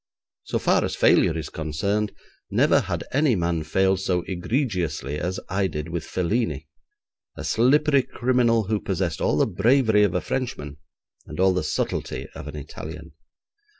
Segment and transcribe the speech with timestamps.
[0.45, 2.11] So far as failure is concerned,
[2.49, 6.67] never had any man failed so egregiously as I did with Felini,
[7.37, 10.77] a slippery criminal who possessed all the bravery of a Frenchman
[11.27, 13.11] and all the subtlety of an Italian.